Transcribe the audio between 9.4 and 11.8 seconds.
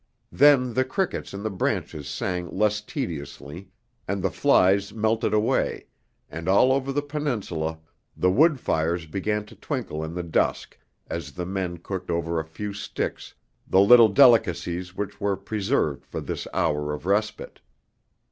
to twinkle in the dusk, as the men